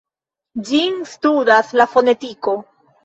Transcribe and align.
Ĝin 0.69 0.97
studas 1.11 1.69
la 1.83 1.87
fonetiko. 1.93 2.57